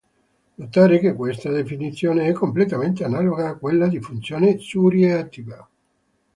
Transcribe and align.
Notare 0.55 0.97
che 0.97 1.13
questa 1.13 1.51
definizione 1.51 2.25
è 2.25 2.31
completamente 2.31 3.03
analoga 3.03 3.49
a 3.49 3.55
quella 3.57 3.87
di 3.87 4.01
funzione 4.01 4.57
suriettiva. 4.57 5.69